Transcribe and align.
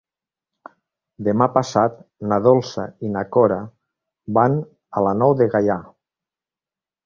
Demà 1.27 1.47
passat 1.57 1.99
na 2.33 2.41
Dolça 2.49 2.87
i 3.09 3.13
na 3.19 3.25
Cora 3.37 3.61
van 4.41 4.59
a 5.03 5.07
la 5.11 5.15
Nou 5.23 5.39
de 5.43 5.53
Gaià. 5.57 5.81